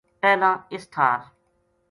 پہلاں 0.21 0.55
اس 0.73 0.83
ٹھار 0.93 1.19